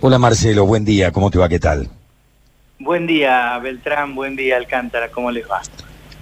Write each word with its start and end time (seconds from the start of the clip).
Hola 0.00 0.18
Marcelo, 0.18 0.66
buen 0.66 0.84
día, 0.84 1.10
¿cómo 1.10 1.30
te 1.30 1.38
va? 1.38 1.48
¿Qué 1.48 1.58
tal? 1.58 1.88
Buen 2.78 3.06
día 3.06 3.58
Beltrán, 3.58 4.14
buen 4.14 4.36
día 4.36 4.56
Alcántara, 4.58 5.08
¿cómo 5.10 5.30
les 5.30 5.48
va? 5.50 5.62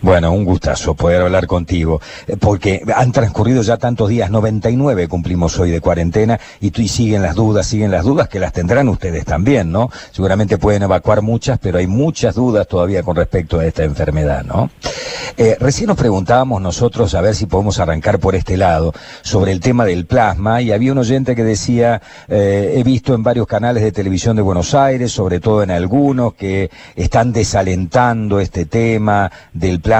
Bueno, 0.04 0.32
un 0.32 0.44
gustazo 0.44 0.92
poder 0.92 1.22
hablar 1.22 1.46
contigo, 1.46 1.98
eh, 2.26 2.36
porque 2.38 2.82
han 2.94 3.10
transcurrido 3.10 3.62
ya 3.62 3.78
tantos 3.78 4.10
días, 4.10 4.30
99 4.30 5.08
cumplimos 5.08 5.58
hoy 5.58 5.70
de 5.70 5.80
cuarentena, 5.80 6.38
y, 6.60 6.70
siguen 6.88 7.22
las 7.22 7.34
dudas, 7.34 7.66
siguen 7.66 7.90
las 7.90 8.04
dudas, 8.04 8.28
que 8.28 8.38
las 8.38 8.52
tendrán 8.52 8.90
ustedes 8.90 9.24
también, 9.24 9.72
¿no? 9.72 9.90
Seguramente 10.12 10.58
pueden 10.58 10.82
evacuar 10.82 11.22
muchas, 11.22 11.58
pero 11.58 11.78
hay 11.78 11.86
muchas 11.86 12.34
dudas 12.34 12.68
todavía 12.68 13.02
con 13.02 13.16
respecto 13.16 13.58
a 13.58 13.64
esta 13.64 13.82
enfermedad, 13.82 14.44
¿no? 14.44 14.68
Eh, 15.38 15.56
recién 15.58 15.86
nos 15.86 15.96
preguntábamos 15.96 16.60
nosotros, 16.60 17.14
a 17.14 17.22
ver 17.22 17.34
si 17.34 17.46
podemos 17.46 17.78
arrancar 17.78 18.18
por 18.18 18.34
este 18.34 18.58
lado, 18.58 18.92
sobre 19.22 19.52
el 19.52 19.60
tema 19.60 19.86
del 19.86 20.04
plasma, 20.04 20.60
y 20.60 20.70
había 20.70 20.92
un 20.92 20.98
oyente 20.98 21.34
que 21.34 21.44
decía, 21.44 22.02
eh, 22.28 22.74
he 22.76 22.82
visto 22.82 23.14
en 23.14 23.22
varios 23.22 23.46
canales 23.46 23.82
de 23.82 23.90
televisión 23.90 24.36
de 24.36 24.42
Buenos 24.42 24.74
Aires, 24.74 25.12
sobre 25.12 25.40
todo 25.40 25.62
en 25.62 25.70
algunos, 25.70 26.34
que 26.34 26.70
están 26.94 27.32
desalentando 27.32 28.38
este 28.38 28.66
tema 28.66 29.32
del 29.54 29.80
plasma 29.80 29.93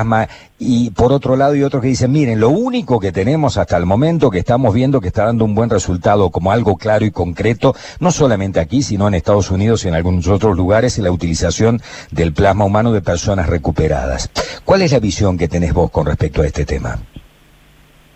y 0.59 0.91
por 0.91 1.12
otro 1.12 1.37
lado 1.37 1.53
hay 1.53 1.62
otros 1.62 1.83
que 1.83 1.89
dicen, 1.89 2.11
miren, 2.12 2.41
lo 2.41 2.48
único 2.48 2.98
que 2.98 3.12
tenemos 3.12 3.59
hasta 3.59 3.77
el 3.77 3.87
momento 3.87 4.30
que 4.30 4.39
estamos 4.39 4.75
viendo 4.75 5.01
que 5.01 5.09
está 5.09 5.27
dando 5.27 5.45
un 5.45 5.55
buen 5.55 5.70
resultado 5.70 6.30
como 6.30 6.53
algo 6.53 6.77
claro 6.77 7.05
y 7.05 7.11
concreto, 7.11 7.75
no 8.01 8.11
solamente 8.11 8.61
aquí, 8.61 8.83
sino 8.83 9.09
en 9.09 9.15
Estados 9.15 9.51
Unidos 9.51 9.84
y 9.84 9.89
en 9.89 9.95
algunos 9.95 10.27
otros 10.29 10.57
lugares, 10.57 10.97
es 10.97 11.05
la 11.05 11.12
utilización 11.12 11.80
del 12.11 12.33
plasma 12.33 12.65
humano 12.65 12.93
de 12.93 13.03
personas 13.03 13.48
recuperadas. 13.48 14.30
¿Cuál 14.65 14.83
es 14.83 14.93
la 14.93 15.01
visión 15.01 15.37
que 15.37 15.48
tenés 15.48 15.73
vos 15.73 15.91
con 15.91 16.06
respecto 16.06 16.42
a 16.42 16.47
este 16.47 16.65
tema? 16.65 16.98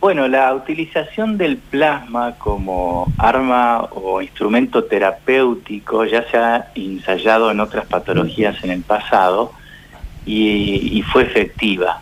Bueno, 0.01 0.29
la 0.29 0.55
utilización 0.55 1.37
del 1.39 1.57
plasma 1.57 2.37
como 2.39 3.13
arma 3.19 3.89
o 3.91 4.23
instrumento 4.23 4.85
terapéutico 4.85 6.05
ya 6.05 6.25
se 6.31 6.37
ha 6.37 6.71
ensayado 6.77 7.51
en 7.51 7.59
otras 7.59 7.87
patologías 7.87 8.63
en 8.63 8.71
el 8.71 8.83
pasado 8.83 9.53
y, 10.29 11.03
fue 11.11 11.23
efectiva. 11.23 12.01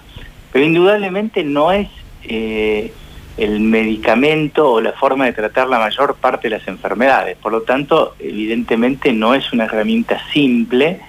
Pero 0.53 0.65
indudablemente 0.65 1.45
no 1.45 1.71
es 1.73 1.89
eh, 2.25 2.93
el 3.37 3.61
medicamento 3.61 4.73
o 4.73 4.81
la 4.81 4.93
forma 4.93 5.27
de 5.27 5.33
tratar 5.33 5.69
la 5.69 5.79
mayor 5.79 6.17
parte 6.17 6.49
de 6.49 6.59
las 6.59 6.67
enfermedades. 6.69 7.37
Por 7.37 7.53
lo 7.53 7.63
tanto, 7.63 8.15
evidentemente 8.19 9.13
no 9.13 9.35
es 9.35 9.53
una 9.53 9.65
herramienta 9.65 10.21
simple 10.33 11.01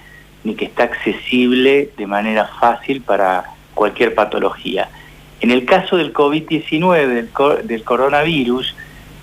ni 0.44 0.54
que 0.54 0.66
está 0.66 0.84
accesible 0.84 1.90
de 1.96 2.06
manera 2.06 2.48
fácil 2.60 3.02
para 3.02 3.44
cualquier 3.74 4.14
patología. 4.14 4.88
En 5.40 5.50
el 5.50 5.64
caso 5.64 5.96
del 5.96 6.12
COVID-19, 6.12 7.62
del 7.64 7.84
coronavirus, 7.84 8.74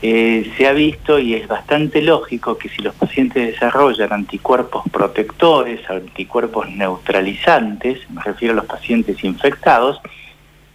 eh, 0.07 0.51
se 0.55 0.67
ha 0.67 0.71
visto 0.71 1.17
y 1.17 1.33
es 1.33 1.47
bastante 1.47 1.99
lógico 1.99 2.59
que 2.59 2.69
si 2.69 2.83
los 2.83 2.93
pacientes 2.93 3.53
desarrollan 3.53 4.13
anticuerpos 4.13 4.83
protectores, 4.91 5.89
anticuerpos 5.89 6.69
neutralizantes, 6.69 8.07
me 8.11 8.21
refiero 8.21 8.53
a 8.53 8.57
los 8.57 8.65
pacientes 8.67 9.23
infectados, 9.23 9.99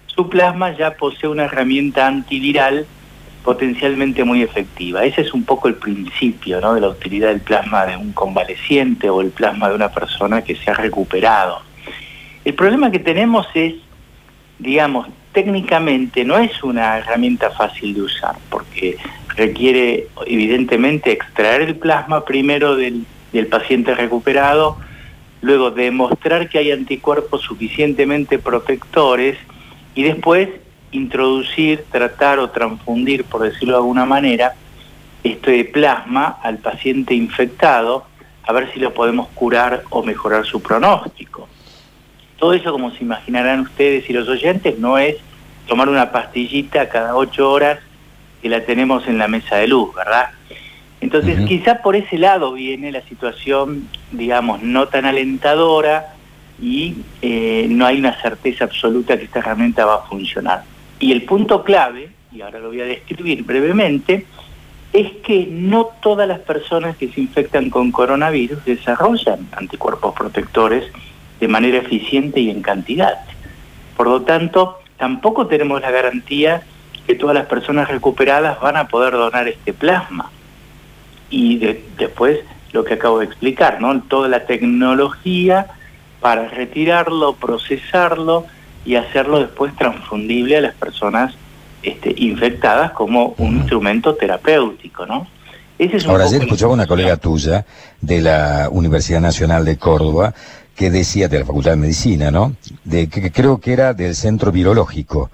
su 0.06 0.28
plasma 0.28 0.76
ya 0.76 0.96
posee 0.96 1.28
una 1.28 1.44
herramienta 1.44 2.08
antiviral 2.08 2.86
potencialmente 3.44 4.24
muy 4.24 4.42
efectiva. 4.42 5.04
Ese 5.04 5.20
es 5.20 5.32
un 5.32 5.44
poco 5.44 5.68
el 5.68 5.76
principio 5.76 6.58
de 6.74 6.80
la 6.80 6.88
utilidad 6.88 7.28
del 7.28 7.40
plasma 7.40 7.86
de 7.86 7.96
un 7.96 8.10
convaleciente 8.10 9.08
o 9.08 9.20
el 9.20 9.30
plasma 9.30 9.68
de 9.68 9.76
una 9.76 9.92
persona 9.92 10.42
que 10.42 10.56
se 10.56 10.72
ha 10.72 10.74
recuperado. 10.74 11.62
El 12.44 12.54
problema 12.54 12.90
que 12.90 12.98
tenemos 12.98 13.46
es, 13.54 13.74
digamos, 14.58 15.06
técnicamente 15.32 16.24
no 16.24 16.36
es 16.36 16.64
una 16.64 16.98
herramienta 16.98 17.50
fácil 17.50 17.94
de 17.94 18.02
usar, 18.02 18.34
porque 18.48 18.98
requiere 19.36 20.08
evidentemente 20.26 21.12
extraer 21.12 21.62
el 21.62 21.76
plasma 21.76 22.24
primero 22.24 22.76
del, 22.76 23.06
paciente 23.48 23.94
recuperado, 23.94 24.76
luego 25.40 25.70
demostrar 25.70 26.48
que 26.48 26.58
hay 26.58 26.72
anticuerpos 26.72 27.42
suficientemente 27.42 28.38
protectores 28.38 29.38
y 29.94 30.02
después 30.02 30.48
introducir, 30.90 31.84
tratar 31.90 32.40
o 32.40 32.50
transfundir, 32.50 33.24
por 33.24 33.42
decirlo 33.42 33.74
de 33.74 33.78
alguna 33.78 34.04
manera, 34.04 34.54
este 35.22 35.64
plasma 35.64 36.38
al 36.42 36.58
paciente 36.58 37.14
infectado 37.14 38.04
a 38.42 38.52
ver 38.52 38.72
si 38.72 38.80
lo 38.80 38.92
podemos 38.92 39.28
curar 39.28 39.84
o 39.90 40.02
mejorar 40.02 40.44
su 40.44 40.60
pronóstico. 40.60 41.48
Todo 42.38 42.54
eso, 42.54 42.72
como 42.72 42.90
se 42.90 43.04
imaginarán 43.04 43.60
ustedes 43.60 44.08
y 44.10 44.12
los 44.12 44.28
oyentes, 44.28 44.78
no 44.78 44.98
es 44.98 45.16
tomar 45.68 45.88
una 45.88 46.10
pastillita 46.10 46.88
cada 46.88 47.14
ocho 47.14 47.50
horas 47.50 47.78
que 48.42 48.48
la 48.48 48.64
tenemos 48.64 49.06
en 49.06 49.18
la 49.18 49.28
mesa 49.28 49.56
de 49.56 49.68
luz, 49.68 49.94
¿verdad? 49.94 50.30
Entonces, 51.00 51.40
quizá 51.48 51.80
por 51.82 51.96
ese 51.96 52.18
lado 52.18 52.52
viene 52.52 52.92
la 52.92 53.00
situación, 53.02 53.88
digamos, 54.12 54.62
no 54.62 54.88
tan 54.88 55.06
alentadora 55.06 56.14
y 56.60 56.96
eh, 57.22 57.66
no 57.70 57.86
hay 57.86 57.98
una 57.98 58.20
certeza 58.20 58.64
absoluta 58.64 59.16
que 59.16 59.24
esta 59.24 59.38
herramienta 59.38 59.86
va 59.86 59.96
a 59.96 60.02
funcionar. 60.02 60.62
Y 60.98 61.12
el 61.12 61.22
punto 61.22 61.64
clave, 61.64 62.10
y 62.30 62.42
ahora 62.42 62.58
lo 62.58 62.68
voy 62.68 62.82
a 62.82 62.84
describir 62.84 63.44
brevemente, 63.44 64.26
es 64.92 65.10
que 65.24 65.46
no 65.50 65.88
todas 66.02 66.28
las 66.28 66.40
personas 66.40 66.96
que 66.96 67.08
se 67.08 67.20
infectan 67.20 67.70
con 67.70 67.92
coronavirus 67.92 68.64
desarrollan 68.64 69.48
anticuerpos 69.52 70.14
protectores 70.14 70.84
de 71.38 71.48
manera 71.48 71.78
eficiente 71.78 72.40
y 72.40 72.50
en 72.50 72.60
cantidad. 72.60 73.14
Por 73.96 74.08
lo 74.08 74.22
tanto, 74.22 74.80
tampoco 74.98 75.46
tenemos 75.46 75.80
la 75.80 75.90
garantía 75.90 76.62
que 77.06 77.14
todas 77.14 77.34
las 77.34 77.46
personas 77.46 77.88
recuperadas 77.88 78.60
van 78.60 78.76
a 78.76 78.88
poder 78.88 79.12
donar 79.12 79.48
este 79.48 79.72
plasma. 79.72 80.30
Y 81.28 81.58
después 81.98 82.40
lo 82.72 82.84
que 82.84 82.94
acabo 82.94 83.18
de 83.20 83.26
explicar, 83.26 83.80
¿no? 83.80 84.00
Toda 84.02 84.28
la 84.28 84.46
tecnología 84.46 85.66
para 86.20 86.48
retirarlo, 86.48 87.34
procesarlo 87.34 88.46
y 88.84 88.96
hacerlo 88.96 89.40
después 89.40 89.74
transfundible 89.76 90.56
a 90.56 90.60
las 90.60 90.74
personas 90.74 91.34
este, 91.82 92.14
infectadas 92.16 92.92
como 92.92 93.34
un 93.38 93.56
instrumento 93.56 94.14
terapéutico, 94.14 95.06
¿no? 95.06 95.26
Ahora, 96.06 96.24
ayer 96.24 96.42
escuchaba 96.42 96.74
una 96.74 96.86
colega 96.86 97.16
tuya 97.16 97.64
de 98.02 98.20
la 98.20 98.68
Universidad 98.70 99.20
Nacional 99.22 99.64
de 99.64 99.78
Córdoba 99.78 100.34
que 100.76 100.90
decía, 100.90 101.28
de 101.28 101.38
la 101.38 101.44
Facultad 101.46 101.70
de 101.72 101.76
Medicina, 101.78 102.30
¿no? 102.30 102.54
De, 102.84 103.08
que, 103.08 103.32
creo 103.32 103.60
que 103.60 103.72
era 103.72 103.94
del 103.94 104.14
Centro 104.14 104.52
Virológico, 104.52 105.30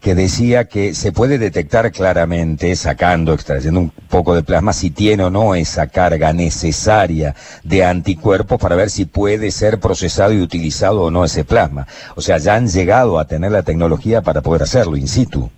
que 0.00 0.14
decía 0.14 0.66
que 0.66 0.94
se 0.94 1.12
puede 1.12 1.38
detectar 1.38 1.90
claramente, 1.92 2.74
sacando, 2.76 3.32
extrayendo 3.32 3.80
un 3.80 3.90
poco 3.90 4.34
de 4.34 4.42
plasma, 4.42 4.72
si 4.72 4.90
tiene 4.90 5.24
o 5.24 5.30
no 5.30 5.54
esa 5.54 5.88
carga 5.88 6.32
necesaria 6.32 7.34
de 7.64 7.84
anticuerpos 7.84 8.60
para 8.60 8.76
ver 8.76 8.90
si 8.90 9.04
puede 9.04 9.50
ser 9.50 9.80
procesado 9.80 10.32
y 10.32 10.40
utilizado 10.40 11.02
o 11.02 11.10
no 11.10 11.24
ese 11.24 11.44
plasma. 11.44 11.86
O 12.14 12.20
sea, 12.20 12.38
ya 12.38 12.54
han 12.54 12.68
llegado 12.68 13.18
a 13.18 13.26
tener 13.26 13.52
la 13.52 13.62
tecnología 13.62 14.22
para 14.22 14.40
poder 14.40 14.62
hacerlo 14.62 14.96
in 14.96 15.08
situ. 15.08 15.50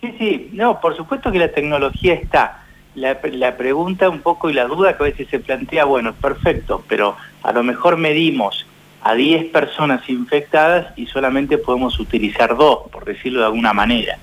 Sí, 0.00 0.14
sí, 0.18 0.50
no, 0.52 0.80
por 0.80 0.96
supuesto 0.96 1.32
que 1.32 1.38
la 1.38 1.52
tecnología 1.52 2.14
está 2.14 2.62
la, 2.98 3.56
pregunta 3.56 4.08
un 4.08 4.20
poco 4.20 4.50
y 4.50 4.52
la 4.52 4.64
duda 4.64 4.96
que 4.96 5.02
a 5.02 5.06
veces 5.06 5.28
se 5.28 5.38
plantea, 5.38 5.84
bueno, 5.84 6.12
perfecto, 6.14 6.82
pero 6.88 7.16
a 7.42 7.52
lo 7.52 7.62
mejor 7.62 7.96
medimos 7.96 8.66
a 9.02 9.14
10 9.14 9.46
personas 9.46 10.08
infectadas 10.08 10.86
y 10.96 11.06
solamente 11.06 11.58
podemos 11.58 11.98
utilizar 12.00 12.56
dos, 12.56 12.90
por 12.90 13.04
decirlo 13.04 13.40
de 13.40 13.46
alguna 13.46 13.72
manera. 13.72 14.18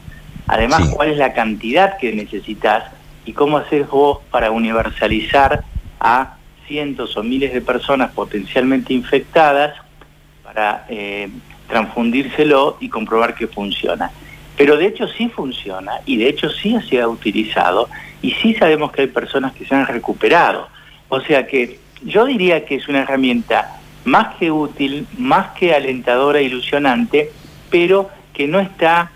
Además, 0.48 0.90
¿cuál 0.90 1.10
es 1.10 1.18
la 1.18 1.34
cantidad 1.34 1.98
que 1.98 2.14
necesitas 2.14 2.92
y 3.26 3.34
cómo 3.34 3.58
haces 3.58 3.88
vos 3.90 4.20
para 4.30 4.52
universalizar 4.52 5.64
a 6.00 6.38
cientos 6.68 7.18
o 7.18 7.24
miles 7.24 7.54
de 7.54 7.62
personas 7.62 8.12
potencialmente 8.12 8.94
infectadas 8.94 9.76
para 10.44 10.86
eh, 10.90 11.30
transfundírselo 11.68 12.78
y 12.80 12.90
comprobar 12.90 13.34
que 13.34 13.48
funciona? 13.48 14.12
Pero 14.58 14.78
de 14.78 14.88
hecho 14.88 15.08
sí 15.08 15.30
funciona 15.30 15.94
y 16.06 16.18
de 16.18 16.30
hecho 16.30 16.50
sí 16.50 16.78
se 16.88 17.02
ha 17.02 17.08
utilizado 17.08 17.90
y 18.22 18.32
sí 18.32 18.54
sabemos 18.54 18.92
que 18.92 19.02
hay 19.02 19.08
personas 19.08 19.54
que 19.54 19.66
se 19.66 19.74
han 19.74 19.88
recuperado. 19.88 20.68
O 21.10 21.22
sea 21.22 21.48
que 21.48 21.80
yo 22.04 22.26
diría 22.26 22.66
que 22.66 22.76
es 22.76 22.88
una 22.88 23.02
herramienta 23.02 23.80
más 24.06 24.36
que 24.36 24.52
útil, 24.52 25.08
más 25.18 25.52
que 25.58 25.74
alentadora, 25.74 26.42
ilusionante, 26.42 27.32
pero 27.70 28.10
que 28.34 28.48
no 28.48 28.60
está 28.60 29.12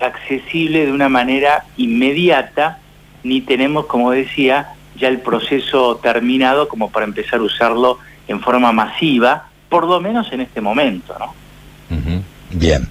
accesible 0.00 0.86
de 0.86 0.92
una 0.92 1.08
manera 1.08 1.64
inmediata, 1.76 2.78
ni 3.22 3.40
tenemos, 3.40 3.86
como 3.86 4.10
decía, 4.10 4.68
ya 4.96 5.08
el 5.08 5.18
proceso 5.18 5.96
terminado 5.96 6.68
como 6.68 6.90
para 6.90 7.06
empezar 7.06 7.40
a 7.40 7.42
usarlo 7.42 7.98
en 8.28 8.40
forma 8.40 8.72
masiva, 8.72 9.48
por 9.68 9.86
lo 9.86 10.00
menos 10.00 10.30
en 10.32 10.42
este 10.42 10.60
momento, 10.60 11.16
¿no? 11.18 11.34
Bien. 12.50 12.88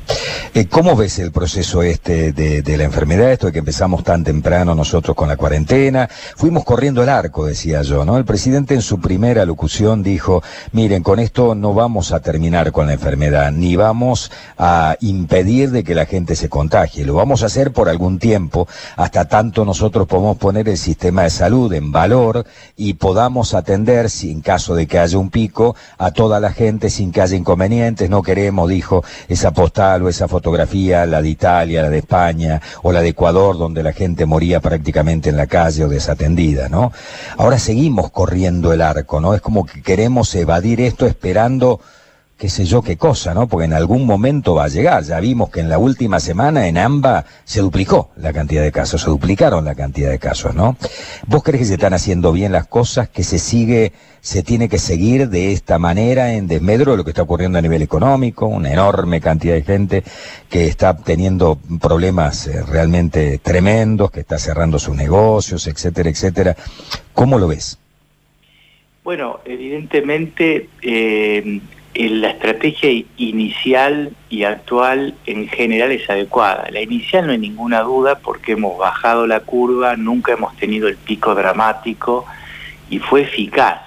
Eh, 0.56 0.68
¿Cómo 0.68 0.96
ves 0.96 1.18
el 1.18 1.32
proceso 1.32 1.82
este 1.82 2.32
de, 2.32 2.78
la 2.78 2.84
enfermedad, 2.84 3.32
esto 3.32 3.48
de 3.48 3.54
que 3.54 3.58
empezamos 3.58 4.04
tan 4.04 4.24
temprano 4.24 4.76
nosotros 4.76 5.18
con 5.18 5.28
la 5.28 5.36
cuarentena? 5.36 6.08
Fuimos 6.36 6.64
corriendo 6.64 7.02
el 7.02 7.10
arco, 7.10 7.48
decía 7.48 7.82
yo, 7.82 8.06
¿no? 8.06 8.20
El 8.20 8.26
presidente 8.26 8.76
en 8.76 8.84
su 8.84 9.02
primera 9.02 9.46
locución 9.46 10.04
dijo, 10.04 10.44
miren, 10.72 11.02
con 11.02 11.18
esto 11.18 11.56
no 11.56 11.74
vamos 11.74 12.12
a 12.12 12.20
terminar 12.20 12.72
con 12.72 12.86
la 12.86 12.94
enfermedad, 12.94 13.52
ni 13.52 13.76
vamos 13.76 14.32
a 14.60 14.96
impedir 15.02 15.72
de 15.72 15.84
que 15.84 15.96
la 15.96 16.06
gente 16.06 16.36
se 16.36 16.50
contagie, 16.50 17.04
lo 17.04 17.16
vamos 17.16 17.42
a 17.42 17.48
hacer 17.48 17.74
por 17.74 17.90
algún 17.90 18.20
tiempo, 18.20 18.68
hasta 18.96 19.26
tanto 19.26 19.66
nosotros 19.66 20.08
podemos 20.08 20.38
poner 20.38 20.70
el 20.70 20.78
sistema 20.78 21.24
de 21.24 21.32
salud 21.32 21.74
en 21.74 21.92
valor 21.92 22.46
y 22.78 22.94
podamos 22.94 23.56
atender, 23.56 24.08
si 24.12 24.30
en 24.30 24.42
caso 24.42 24.76
de 24.76 24.86
que 24.86 25.00
haya 25.00 25.18
un 25.18 25.32
pico, 25.32 25.76
a 25.98 26.12
toda 26.12 26.40
la 26.40 26.52
gente 26.52 26.92
sin 26.92 27.12
que 27.12 27.22
haya 27.22 27.36
inconvenientes, 27.36 28.08
no 28.08 28.22
queremos, 28.22 28.70
dijo, 28.70 29.04
esa 29.28 29.50
postal 29.50 30.04
o 30.04 30.10
esa 30.10 30.28
foto 30.28 30.43
fotografía, 30.44 31.06
la 31.06 31.22
de 31.22 31.30
Italia, 31.30 31.84
la 31.84 31.90
de 31.90 32.00
España 32.00 32.62
o 32.82 32.92
la 32.92 33.02
de 33.02 33.10
Ecuador, 33.10 33.58
donde 33.58 33.82
la 33.82 33.94
gente 33.94 34.26
moría 34.26 34.60
prácticamente 34.60 35.30
en 35.30 35.38
la 35.38 35.48
calle 35.48 35.86
o 35.86 35.88
desatendida, 35.88 36.68
¿no? 36.68 36.92
Ahora 37.38 37.58
seguimos 37.58 38.12
corriendo 38.12 38.74
el 38.74 38.82
arco, 38.82 39.22
¿no? 39.22 39.34
Es 39.36 39.42
como 39.42 39.66
que 39.66 39.82
queremos 39.82 40.36
evadir 40.36 40.82
esto 40.82 41.06
esperando 41.06 41.80
qué 42.44 42.50
sé 42.50 42.66
yo 42.66 42.82
qué 42.82 42.98
cosa, 42.98 43.34
¿no? 43.34 43.48
Porque 43.48 43.68
en 43.68 43.72
algún 43.72 44.06
momento 44.06 44.56
va 44.56 44.66
a 44.66 44.68
llegar. 44.68 45.02
Ya 45.04 45.18
vimos 45.22 45.50
que 45.50 45.62
en 45.62 45.70
la 45.70 45.78
última 45.78 46.20
semana 46.20 46.68
en 46.68 46.78
AMBA 46.78 47.24
se 47.46 47.62
duplicó 47.62 48.10
la 48.18 48.34
cantidad 48.34 48.62
de 48.62 48.70
casos, 48.70 49.02
se 49.02 49.10
duplicaron 49.10 49.64
la 49.64 49.76
cantidad 49.76 50.10
de 50.10 50.20
casos, 50.20 50.54
¿no? 50.54 50.76
¿Vos 51.26 51.42
crees 51.42 51.62
que 51.62 51.68
se 51.68 51.74
están 51.76 51.94
haciendo 51.94 52.34
bien 52.34 52.52
las 52.52 52.68
cosas, 52.68 53.08
que 53.08 53.24
se 53.24 53.40
sigue, 53.40 53.94
se 54.20 54.44
tiene 54.44 54.68
que 54.68 54.78
seguir 54.78 55.30
de 55.30 55.54
esta 55.54 55.80
manera 55.80 56.34
en 56.34 56.48
desmedro 56.48 56.92
de 56.92 56.98
lo 56.98 57.06
que 57.06 57.12
está 57.12 57.22
ocurriendo 57.22 57.60
a 57.60 57.62
nivel 57.62 57.82
económico, 57.82 58.46
una 58.46 58.74
enorme 58.74 59.22
cantidad 59.22 59.54
de 59.54 59.64
gente 59.64 60.04
que 60.50 60.68
está 60.68 60.98
teniendo 60.98 61.58
problemas 61.80 62.48
eh, 62.48 62.62
realmente 62.62 63.38
tremendos, 63.38 64.12
que 64.12 64.20
está 64.20 64.38
cerrando 64.38 64.80
sus 64.80 64.98
negocios, 64.98 65.66
etcétera, 65.66 66.10
etcétera? 66.10 66.58
¿Cómo 67.14 67.40
lo 67.40 67.48
ves? 67.48 67.78
Bueno, 69.06 69.40
evidentemente 69.46 70.68
eh, 70.82 71.62
la 71.96 72.30
estrategia 72.30 72.90
inicial 73.18 74.12
y 74.30 74.44
actual 74.44 75.14
en 75.26 75.48
general 75.48 75.92
es 75.92 76.10
adecuada. 76.10 76.68
La 76.72 76.82
inicial 76.82 77.28
no 77.28 77.34
hay 77.34 77.38
ninguna 77.38 77.82
duda 77.82 78.20
porque 78.20 78.54
hemos 78.54 78.78
bajado 78.78 79.28
la 79.28 79.42
curva, 79.42 79.96
nunca 79.96 80.34
hemos 80.34 80.56
tenido 80.58 80.88
el 80.88 80.98
pico 80.98 81.36
dramático 81.36 82.26
y 82.90 83.00
fue 83.00 83.22
eficaz. 83.22 83.82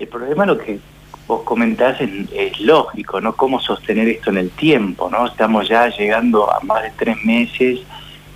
El 0.00 0.08
problema 0.08 0.46
lo 0.46 0.58
que 0.58 0.80
vos 1.28 1.42
comentás 1.42 2.00
es, 2.00 2.60
lógico, 2.60 3.20
¿no? 3.20 3.34
Cómo 3.36 3.60
sostener 3.60 4.08
esto 4.08 4.30
en 4.30 4.38
el 4.38 4.50
tiempo, 4.50 5.08
¿no? 5.10 5.26
Estamos 5.26 5.68
ya 5.68 5.88
llegando 5.88 6.50
a 6.50 6.58
más 6.60 6.82
de 6.82 6.92
tres 6.96 7.24
meses 7.24 7.80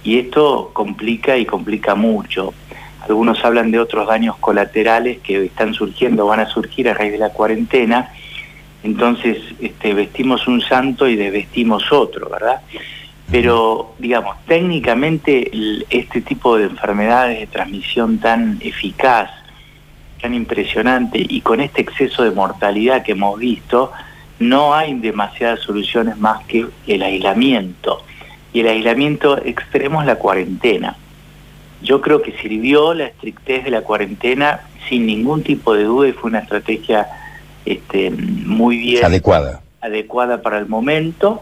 y 0.05 0.19
esto 0.19 0.71
complica 0.73 1.37
y 1.37 1.45
complica 1.45 1.95
mucho. 1.95 2.55
Algunos 3.09 3.45
hablan 3.45 3.73
de 3.73 3.81
otros 3.81 4.07
daños 4.07 4.37
colaterales 4.37 5.19
que 5.21 5.45
están 5.45 5.75
surgiendo, 5.75 6.27
van 6.27 6.41
a 6.41 6.47
surgir 6.47 6.89
a 6.89 6.95
raíz 6.95 7.13
de 7.13 7.19
la 7.19 7.31
cuarentena, 7.31 8.13
entonces 8.83 9.39
este, 9.61 9.95
vestimos 9.95 10.47
un 10.49 10.61
santo 10.61 11.07
y 11.09 11.17
desvestimos 11.17 11.93
otro, 11.93 12.29
¿verdad? 12.29 12.61
Pero, 13.31 13.95
digamos, 13.99 14.37
técnicamente 14.47 15.51
este 15.89 16.21
tipo 16.21 16.59
de 16.59 16.65
enfermedades 16.65 17.41
de 17.41 17.47
transmisión 17.47 18.19
tan 18.19 18.59
eficaz, 18.61 19.31
tan 20.21 20.35
impresionante 20.35 21.25
y 21.27 21.41
con 21.41 21.61
este 21.61 21.81
exceso 21.81 22.25
de 22.25 22.33
mortalidad 22.33 23.03
que 23.03 23.13
hemos 23.13 23.39
visto, 23.39 23.93
no 24.39 24.75
hay 24.75 24.95
demasiadas 24.95 25.61
soluciones 25.61 26.19
más 26.19 26.45
que 26.45 26.67
el 26.87 27.03
aislamiento. 27.03 28.05
Y 28.53 28.61
el 28.61 28.69
aislamiento 28.69 29.39
extremo 29.39 30.01
es 30.03 30.07
la 30.07 30.17
cuarentena. 30.17 30.97
Yo 31.81 32.01
creo 32.01 32.21
que 32.21 32.33
sirvió 32.33 32.93
la 32.93 33.07
estrictez 33.07 33.65
de 33.65 33.71
la 33.71 33.81
cuarentena 33.81 34.61
sin 34.89 35.07
ningún 35.07 35.43
tipo 35.43 35.75
de 35.75 35.85
duda 35.85 36.09
y 36.09 36.13
fue 36.13 36.31
una 36.31 36.41
estrategia 36.41 37.07
este, 37.65 38.11
muy 38.11 38.79
bien 38.79 39.05
adecuada. 39.05 39.63
adecuada 39.81 40.43
para 40.43 40.59
el 40.59 40.67
momento, 40.67 41.41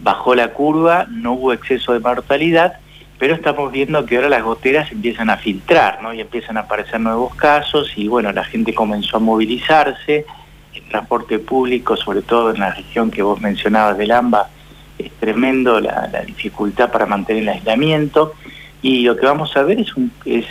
bajó 0.00 0.34
la 0.34 0.48
curva, 0.48 1.06
no 1.10 1.32
hubo 1.32 1.52
exceso 1.52 1.92
de 1.92 2.00
mortalidad, 2.00 2.74
pero 3.18 3.34
estamos 3.34 3.70
viendo 3.70 4.04
que 4.04 4.16
ahora 4.16 4.28
las 4.28 4.42
goteras 4.42 4.90
empiezan 4.90 5.30
a 5.30 5.36
filtrar, 5.36 6.02
¿no? 6.02 6.12
Y 6.12 6.20
empiezan 6.20 6.56
a 6.56 6.60
aparecer 6.60 7.00
nuevos 7.00 7.34
casos 7.36 7.92
y 7.96 8.08
bueno, 8.08 8.32
la 8.32 8.44
gente 8.44 8.74
comenzó 8.74 9.18
a 9.18 9.20
movilizarse, 9.20 10.26
el 10.74 10.82
transporte 10.88 11.38
público, 11.38 11.96
sobre 11.96 12.22
todo 12.22 12.50
en 12.50 12.60
la 12.60 12.74
región 12.74 13.10
que 13.10 13.22
vos 13.22 13.40
mencionabas 13.40 13.96
del 13.98 14.10
AMBA, 14.10 14.48
es 14.98 15.12
tremendo 15.12 15.80
la, 15.80 16.08
dificultad 16.26 16.90
para 16.90 17.06
mantener 17.06 17.44
el 17.44 17.48
aislamiento 17.50 18.34
y 18.80 19.02
lo 19.02 19.16
que 19.16 19.26
vamos 19.26 19.56
a 19.56 19.62
ver 19.62 19.80
es, 19.80 19.94
un, 19.96 20.10
es 20.24 20.46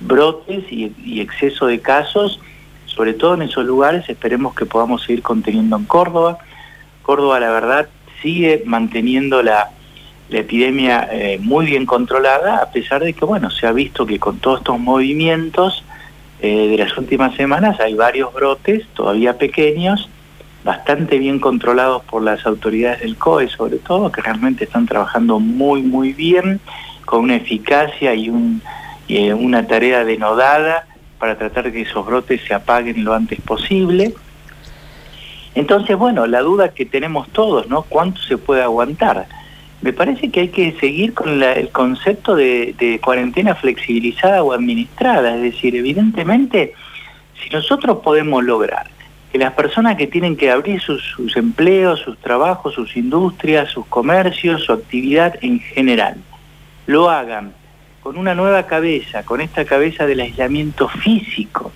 brotes 0.00 0.64
y 0.70 1.20
exceso 1.20 1.66
de 1.66 1.80
casos 1.80 2.40
sobre 2.96 3.12
todo 3.12 3.34
en 3.34 3.42
esos 3.42 3.64
lugares, 3.66 4.08
esperemos 4.08 4.54
que 4.54 4.64
podamos 4.64 5.02
seguir 5.02 5.22
conteniendo 5.22 5.76
en 5.76 5.84
Córdoba. 5.84 6.38
Córdoba, 7.02 7.38
la 7.40 7.50
verdad, 7.50 7.88
sigue 8.22 8.62
manteniendo 8.64 9.42
la, 9.42 9.70
epidemia 10.28 11.08
eh, 11.12 11.38
muy 11.40 11.66
bien 11.66 11.86
controlada, 11.86 12.56
a 12.56 12.70
pesar 12.72 13.04
de 13.04 13.12
que, 13.12 13.24
bueno, 13.24 13.48
se 13.48 13.64
ha 13.64 13.70
visto 13.70 14.04
que 14.04 14.18
con 14.18 14.38
todos 14.38 14.58
estos 14.58 14.76
movimientos 14.80 15.84
eh, 16.40 16.66
de 16.66 16.78
las 16.78 16.98
últimas 16.98 17.36
semanas 17.36 17.78
hay 17.78 17.94
varios 17.94 18.34
brotes, 18.34 18.88
todavía 18.94 19.38
pequeños, 19.38 20.08
bastante 20.64 21.18
bien 21.18 21.38
controlados 21.38 22.02
por 22.02 22.24
las 22.24 22.44
autoridades 22.44 23.02
del 23.02 23.16
COE, 23.16 23.48
sobre 23.48 23.76
todo, 23.76 24.10
que 24.10 24.20
realmente 24.20 24.64
están 24.64 24.86
trabajando 24.86 25.38
muy, 25.38 25.82
muy 25.82 26.12
bien, 26.12 26.58
con 27.04 27.20
una 27.20 27.36
eficacia 27.36 28.12
y 28.14 28.28
eh, 29.08 29.32
una 29.32 29.64
tarea 29.68 30.04
denodada 30.04 30.86
para 31.18 31.36
tratar 31.36 31.64
de 31.64 31.72
que 31.72 31.82
esos 31.82 32.04
brotes 32.04 32.40
se 32.46 32.54
apaguen 32.54 33.04
lo 33.04 33.14
antes 33.14 33.40
posible. 33.40 34.14
Entonces, 35.54 35.96
bueno, 35.96 36.26
la 36.26 36.40
duda 36.40 36.68
que 36.68 36.84
tenemos 36.84 37.28
todos, 37.30 37.68
¿no? 37.68 37.82
¿Cuánto 37.82 38.20
se 38.20 38.36
puede 38.36 38.62
aguantar? 38.62 39.26
Me 39.80 39.92
parece 39.92 40.30
que 40.30 40.40
hay 40.40 40.48
que 40.48 40.72
seguir 40.78 41.14
con 41.14 41.42
el 41.42 41.70
concepto 41.70 42.34
de, 42.34 43.00
cuarentena 43.02 43.54
flexibilizada 43.54 44.42
o 44.42 44.52
administrada, 44.52 45.36
es 45.36 45.42
decir, 45.42 45.74
evidentemente, 45.76 46.74
si 47.42 47.50
nosotros 47.50 47.98
podemos 48.02 48.44
lograr 48.44 48.88
que 49.32 49.38
las 49.38 49.52
personas 49.52 49.96
que 49.96 50.06
tienen 50.06 50.36
que 50.36 50.50
abrir 50.50 50.80
sus, 50.80 51.02
sus 51.02 51.36
empleos, 51.36 52.00
sus 52.00 52.18
trabajos, 52.18 52.74
sus 52.74 52.96
industrias, 52.96 53.70
sus 53.70 53.86
comercios, 53.86 54.64
su 54.64 54.72
actividad 54.72 55.34
en 55.42 55.60
general, 55.60 56.16
lo 56.86 57.10
hagan 57.10 57.52
con 58.06 58.18
una 58.18 58.36
nueva 58.36 58.66
cabeza, 58.66 59.24
con 59.24 59.40
esta 59.40 59.64
cabeza 59.64 60.06
del 60.06 60.20
aislamiento 60.20 60.86
físico, 60.86 61.72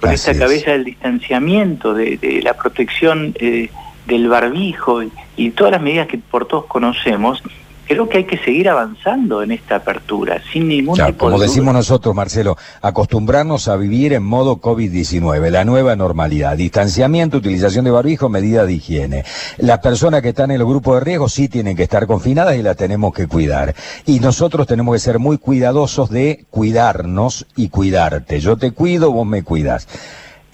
con 0.00 0.10
esta 0.10 0.34
cabeza 0.34 0.70
del 0.70 0.84
distanciamiento, 0.84 1.92
de, 1.92 2.40
la 2.42 2.54
protección 2.54 3.34
eh, 3.38 3.68
del 4.06 4.26
barbijo 4.26 5.02
y, 5.02 5.12
y 5.36 5.50
todas 5.50 5.72
las 5.72 5.82
medidas 5.82 6.06
que 6.06 6.16
por 6.16 6.46
todos 6.46 6.64
conocemos, 6.64 7.42
creo 7.86 8.08
que 8.08 8.18
hay 8.18 8.24
que 8.24 8.38
seguir 8.38 8.68
avanzando 8.68 9.42
en 9.42 9.52
esta 9.52 9.76
apertura, 9.76 10.40
sin 10.52 10.68
ningún 10.68 10.96
tipo 10.96 11.26
como 11.26 11.38
decimos 11.38 11.74
nosotros, 11.74 12.14
Marcelo, 12.14 12.56
acostumbrarnos 12.82 13.68
a 13.68 13.76
vivir 13.76 14.12
en 14.12 14.22
modo 14.22 14.60
COVID-19, 14.60 15.50
la 15.50 15.64
nueva 15.64 15.96
normalidad, 15.96 16.56
distanciamiento, 16.56 17.38
utilización 17.38 17.84
de 17.84 17.90
barbijo, 17.90 18.28
medidas 18.28 18.66
de 18.66 18.74
higiene. 18.74 19.24
Las 19.58 19.78
personas 19.78 20.22
que 20.22 20.30
están 20.30 20.50
en 20.50 20.60
el 20.60 20.66
grupo 20.66 20.94
de 20.94 21.00
riesgo 21.00 21.28
sí 21.28 21.48
tienen 21.48 21.76
que 21.76 21.84
estar 21.84 22.06
confinadas 22.06 22.56
y 22.56 22.62
las 22.62 22.76
tenemos 22.76 23.14
que 23.14 23.26
cuidar. 23.26 23.74
Y 24.04 24.20
nosotros 24.20 24.66
tenemos 24.66 24.94
que 24.94 25.00
ser 25.00 25.18
muy 25.18 25.38
cuidadosos 25.38 26.10
de 26.10 26.44
cuidarnos 26.50 27.46
y 27.56 27.68
cuidarte. 27.68 28.40
Yo 28.40 28.56
te 28.56 28.72
cuido, 28.72 29.12
vos 29.12 29.26
me 29.26 29.42
cuidas. 29.42 29.88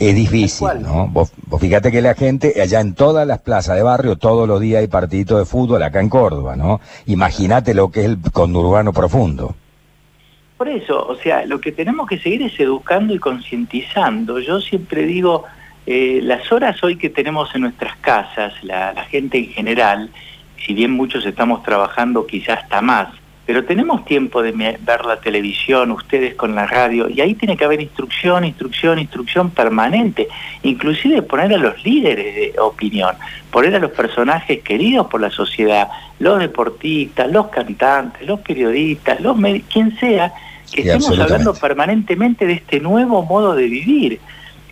Es 0.03 0.17
difícil, 0.17 0.83
¿no? 0.83 1.07
Vos, 1.07 1.33
fíjate 1.61 1.93
que 1.93 2.03
la 2.03 2.15
gente, 2.15 2.61
allá 2.61 2.81
en 2.81 2.93
todas 2.97 3.25
las 3.25 3.39
plazas 3.39 3.77
de 3.77 3.85
barrio, 3.85 4.17
todos 4.17 4.49
los 4.49 4.61
días 4.61 4.81
hay 4.81 4.89
partiditos 4.89 5.39
de 5.39 5.45
fútbol 5.45 5.81
acá 5.81 6.01
en 6.01 6.09
Córdoba, 6.09 6.57
¿no? 6.57 6.81
Imagínate 7.07 7.73
lo 7.73 7.89
que 7.93 8.01
es 8.01 8.07
el 8.07 8.19
conurbano 8.33 8.93
profundo. 8.93 9.55
Por 10.57 10.69
eso, 10.69 11.07
o 11.07 11.15
sea, 11.15 11.47
lo 11.47 11.61
que 11.61 11.71
tenemos 11.71 12.09
que 12.09 12.19
seguir 12.19 12.43
es 12.43 12.59
educando 12.59 13.15
y 13.15 13.21
concientizando. 13.21 14.41
Yo 14.41 14.61
siempre 14.61 15.07
digo, 15.07 15.45
eh, 15.87 16.19
las 16.21 16.51
horas 16.51 16.83
hoy 16.83 16.97
que 16.97 17.09
tenemos 17.09 17.55
en 17.55 17.61
nuestras 17.61 17.95
casas, 17.99 18.55
la, 18.65 18.93
la 18.93 19.05
gente 19.05 19.39
en 19.39 19.51
general, 19.51 20.11
si 20.67 20.75
bien 20.75 20.91
muchos 20.91 21.25
estamos 21.25 21.63
trabajando 21.63 22.27
quizás 22.27 22.59
hasta 22.65 22.83
más, 22.83 23.09
pero 23.45 23.65
tenemos 23.65 24.05
tiempo 24.05 24.41
de 24.41 24.53
ver 24.53 25.05
la 25.05 25.21
televisión, 25.21 25.91
ustedes 25.91 26.35
con 26.35 26.55
la 26.55 26.67
radio, 26.67 27.09
y 27.09 27.21
ahí 27.21 27.35
tiene 27.35 27.57
que 27.57 27.65
haber 27.65 27.81
instrucción, 27.81 28.45
instrucción, 28.45 28.99
instrucción 29.01 29.51
permanente, 29.51 30.29
inclusive 30.63 31.23
poner 31.23 31.53
a 31.53 31.57
los 31.57 31.85
líderes 31.85 32.35
de 32.35 32.55
opinión, 32.61 33.17
poner 33.51 33.75
a 33.75 33.81
los 33.81 33.91
personajes 33.91 34.63
queridos 34.63 35.09
por 35.09 35.21
la 35.21 35.31
sociedad, 35.31 35.89
los 36.21 36.39
deportistas, 36.39 37.31
los 37.33 37.49
cantantes, 37.49 38.27
los 38.27 38.41
periodistas, 38.41 39.21
los 39.21 39.37
quien 39.69 39.99
sea, 39.99 40.33
que 40.73 40.83
estemos 40.83 41.19
hablando 41.19 41.53
permanentemente 41.55 42.47
de 42.47 42.55
este 42.55 42.81
nuevo 42.81 43.25
modo 43.25 43.55
de 43.55 43.67
vivir. 43.67 44.21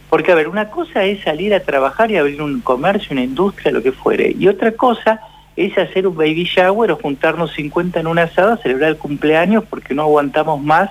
Porque, 0.09 0.33
a 0.33 0.35
ver, 0.35 0.49
una 0.49 0.71
cosa 0.71 1.05
es 1.05 1.23
salir 1.23 1.55
a 1.55 1.61
trabajar 1.61 2.11
y 2.11 2.17
abrir 2.17 2.41
un 2.41 2.61
comercio, 2.61 3.09
una 3.13 3.23
industria, 3.23 3.71
lo 3.71 3.83
que 3.83 3.93
fuere, 3.93 4.35
y 4.37 4.49
otra 4.49 4.73
cosa 4.73 5.21
es 5.67 5.77
hacer 5.77 6.07
un 6.07 6.17
baby 6.17 6.45
shower 6.45 6.91
o 6.91 6.97
juntarnos 6.97 7.53
50 7.53 8.01
en 8.01 8.07
un 8.07 8.19
asado 8.19 8.55
a 8.55 8.57
celebrar 8.57 8.91
el 8.91 8.97
cumpleaños 8.97 9.65
porque 9.69 9.95
no 9.95 10.03
aguantamos 10.03 10.63
más 10.63 10.91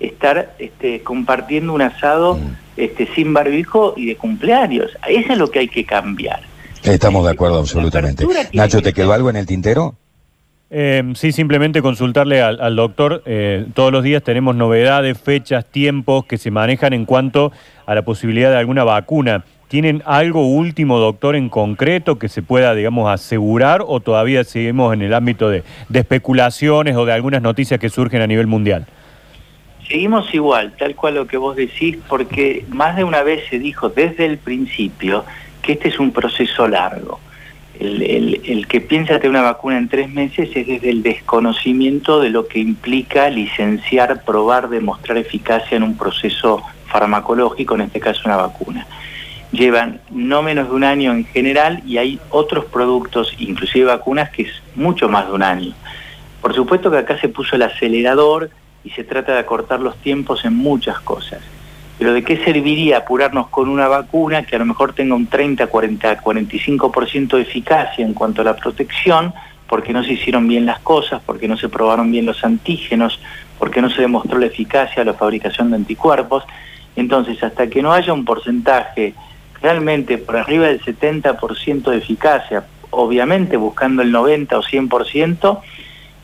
estar 0.00 0.54
este, 0.58 1.02
compartiendo 1.02 1.72
un 1.72 1.82
asado 1.82 2.34
mm. 2.36 2.56
este, 2.76 3.06
sin 3.14 3.32
barbijo 3.32 3.94
y 3.96 4.06
de 4.06 4.16
cumpleaños. 4.16 4.90
Eso 5.08 5.32
es 5.32 5.38
lo 5.38 5.50
que 5.50 5.60
hay 5.60 5.68
que 5.68 5.84
cambiar. 5.84 6.40
Estamos 6.82 7.24
de 7.26 7.32
acuerdo 7.32 7.58
absolutamente. 7.58 8.26
Nacho, 8.52 8.82
¿te 8.82 8.92
quedó 8.92 9.12
algo 9.12 9.30
en 9.30 9.36
el 9.36 9.46
tintero? 9.46 9.94
Eh, 10.70 11.12
sí, 11.14 11.32
simplemente 11.32 11.80
consultarle 11.80 12.42
al, 12.42 12.76
doctor. 12.76 13.22
Eh, 13.24 13.66
todos 13.74 13.92
los 13.92 14.02
días 14.02 14.22
tenemos 14.22 14.56
novedades, 14.56 15.18
fechas, 15.18 15.64
tiempos 15.64 16.26
que 16.26 16.38
se 16.38 16.50
manejan 16.50 16.92
en 16.92 17.04
cuanto 17.04 17.52
a 17.86 17.94
la 17.94 18.02
posibilidad 18.02 18.50
de 18.50 18.58
alguna 18.58 18.84
vacuna. 18.84 19.44
¿Tienen 19.68 20.02
algo 20.06 20.46
último, 20.46 20.98
doctor, 20.98 21.36
en 21.36 21.48
concreto 21.48 22.18
que 22.18 22.28
se 22.28 22.42
pueda, 22.42 22.74
digamos, 22.74 23.10
asegurar 23.10 23.82
o 23.86 24.00
todavía 24.00 24.42
seguimos 24.44 24.94
en 24.94 25.02
el 25.02 25.14
ámbito 25.14 25.48
de, 25.50 25.62
de 25.88 25.98
especulaciones 26.00 26.96
o 26.96 27.04
de 27.04 27.12
algunas 27.12 27.42
noticias 27.42 27.78
que 27.78 27.88
surgen 27.88 28.22
a 28.22 28.26
nivel 28.26 28.46
mundial? 28.46 28.86
Seguimos 29.86 30.32
igual, 30.34 30.74
tal 30.78 30.94
cual 30.94 31.14
lo 31.14 31.26
que 31.26 31.36
vos 31.36 31.56
decís, 31.56 31.98
porque 32.08 32.64
más 32.68 32.96
de 32.96 33.04
una 33.04 33.22
vez 33.22 33.44
se 33.48 33.58
dijo 33.58 33.88
desde 33.88 34.26
el 34.26 34.38
principio 34.38 35.24
que 35.62 35.72
este 35.72 35.88
es 35.88 35.98
un 35.98 36.12
proceso 36.12 36.66
largo 36.66 37.20
el, 37.80 38.66
que 38.68 38.80
piensa 38.80 39.14
tener 39.14 39.30
una 39.30 39.42
vacuna 39.42 39.78
en 39.78 39.88
tres 39.88 40.10
meses 40.10 40.50
es 40.54 40.66
desde 40.66 40.90
el 40.90 41.02
desconocimiento 41.02 42.20
de 42.20 42.30
lo 42.30 42.48
que 42.48 42.58
implica 42.58 43.30
licenciar, 43.30 44.24
probar, 44.24 44.68
demostrar 44.68 45.18
eficacia 45.18 45.76
en 45.76 45.82
un 45.82 45.96
proceso 45.96 46.62
farmacológico, 46.86 47.74
en 47.74 47.82
este 47.82 48.00
caso 48.00 48.22
una 48.24 48.36
vacuna. 48.36 48.86
Llevan 49.50 50.00
no 50.10 50.42
menos 50.42 50.68
de 50.68 50.74
un 50.74 50.84
año 50.84 51.12
en 51.12 51.24
general 51.24 51.82
y 51.86 51.98
hay 51.98 52.20
otros 52.30 52.66
productos, 52.66 53.34
inclusive 53.38 53.86
vacunas, 53.86 54.30
que 54.30 54.42
es 54.42 54.62
mucho 54.74 55.08
más 55.08 55.26
de 55.26 55.32
un 55.32 55.42
año. 55.42 55.74
Por 56.40 56.54
supuesto 56.54 56.90
que 56.90 56.98
acá 56.98 57.18
se 57.18 57.28
puso 57.28 57.56
el 57.56 57.62
acelerador 57.62 58.50
y 58.84 58.90
se 58.90 59.04
trata 59.04 59.32
de 59.32 59.40
acortar 59.40 59.80
los 59.80 59.96
tiempos 59.96 60.44
en 60.44 60.54
muchas 60.54 61.00
cosas. 61.00 61.40
Pero 61.98 62.12
¿de 62.12 62.22
qué 62.22 62.36
serviría 62.44 62.98
apurarnos 62.98 63.48
con 63.48 63.68
una 63.68 63.88
vacuna 63.88 64.44
que 64.44 64.54
a 64.54 64.58
lo 64.60 64.66
mejor 64.66 64.92
tenga 64.92 65.16
un 65.16 65.26
30, 65.26 65.66
40, 65.66 66.22
45% 66.22 67.36
de 67.36 67.42
eficacia 67.42 68.06
en 68.06 68.14
cuanto 68.14 68.42
a 68.42 68.44
la 68.44 68.56
protección, 68.56 69.34
porque 69.66 69.92
no 69.92 70.04
se 70.04 70.12
hicieron 70.12 70.46
bien 70.46 70.64
las 70.64 70.78
cosas, 70.78 71.20
porque 71.26 71.48
no 71.48 71.56
se 71.56 71.68
probaron 71.68 72.10
bien 72.10 72.24
los 72.24 72.44
antígenos, 72.44 73.18
porque 73.58 73.82
no 73.82 73.90
se 73.90 74.02
demostró 74.02 74.38
la 74.38 74.46
eficacia 74.46 75.04
de 75.04 75.10
la 75.10 75.14
fabricación 75.14 75.70
de 75.70 75.76
anticuerpos? 75.76 76.44
Entonces, 76.94 77.42
hasta 77.42 77.66
que 77.68 77.82
no 77.82 77.92
haya 77.92 78.12
un 78.12 78.24
porcentaje 78.24 79.14
realmente 79.62 80.18
por 80.18 80.36
arriba 80.36 80.66
del 80.66 80.80
70% 80.80 81.90
de 81.90 81.96
eficacia, 81.98 82.64
obviamente 82.90 83.56
buscando 83.56 84.02
el 84.02 84.12
90 84.12 84.58
o 84.58 84.62
100%, 84.62 85.60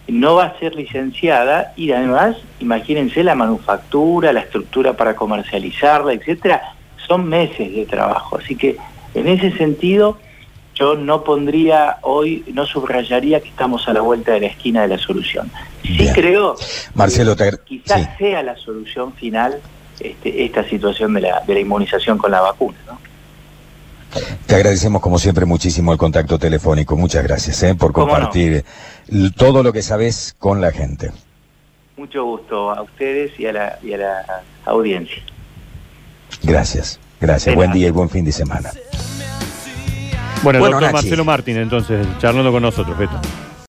no 0.09 0.35
va 0.35 0.45
a 0.45 0.59
ser 0.59 0.75
licenciada 0.75 1.73
y 1.77 1.93
además, 1.93 2.37
imagínense 2.61 3.25
la 3.25 3.35
manufactura, 3.35 4.33
la 4.33 4.41
estructura 4.41 4.95
para 4.95 5.17
comercializarla, 5.17 6.13
etcétera, 6.13 6.75
son 7.07 7.29
meses 7.29 7.75
de 7.75 7.87
trabajo. 7.87 8.39
Así 8.39 8.55
que 8.55 8.77
en 9.15 9.29
ese 9.29 9.57
sentido, 9.57 10.19
yo 10.75 10.95
no 10.95 11.25
pondría 11.25 11.99
hoy, 12.03 12.45
no 12.53 12.67
subrayaría 12.67 13.41
que 13.41 13.49
estamos 13.49 13.89
a 13.89 13.93
la 13.93 14.01
vuelta 14.01 14.33
de 14.33 14.41
la 14.41 14.47
esquina 14.49 14.83
de 14.83 14.89
la 14.89 14.99
solución. 14.99 15.51
Sí 15.83 16.09
creo 16.15 16.57
Marcelo, 16.95 17.37
que 17.37 17.53
quizás 17.65 18.09
sea 18.19 18.43
la 18.43 18.57
solución 18.57 19.13
final 19.13 19.61
este, 20.01 20.45
esta 20.45 20.65
situación 20.69 21.15
de 21.15 21.21
la, 21.21 21.41
de 21.47 21.55
la 21.55 21.61
inmunización 21.61 22.19
con 22.19 22.33
la 22.33 22.41
vacuna. 22.41 22.79
¿no? 22.87 22.99
Te 24.47 24.55
agradecemos 24.55 25.01
como 25.03 25.19
siempre 25.19 25.45
muchísimo 25.45 25.93
el 25.93 25.99
contacto 25.99 26.39
telefónico. 26.39 26.97
Muchas 26.97 27.25
gracias 27.25 27.63
¿eh? 27.63 27.75
por 27.75 27.93
compartir 27.93 28.65
todo 29.37 29.63
lo 29.63 29.73
que 29.73 29.83
sabes 29.83 30.35
con 30.39 30.61
la 30.61 30.71
gente. 30.71 31.13
Mucho 31.97 32.25
gusto 32.25 32.71
a 32.71 32.83
ustedes 32.83 33.39
y 33.39 33.47
a 33.47 33.53
la, 33.53 33.79
y 33.83 33.93
a 33.93 33.99
la 33.99 34.43
audiencia. 34.65 35.23
Gracias, 36.43 36.99
gracias. 37.21 37.55
buen 37.55 37.73
día 37.73 37.89
y 37.89 37.91
buen 37.91 38.11
fin 38.11 38.25
de 38.25 38.33
semana. 38.33 38.71
Bueno, 40.43 40.65
el 40.65 40.73
doctor 40.73 40.93
Marcelo 40.93 41.25
Martín, 41.25 41.57
entonces, 41.57 42.07
charlando 42.19 42.53
con 42.53 42.63
nosotros, 42.63 42.99
Beto. 42.99 43.19